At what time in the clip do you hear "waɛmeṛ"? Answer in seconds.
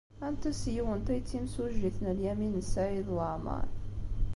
3.15-3.65